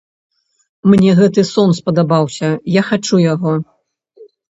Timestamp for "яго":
3.33-3.51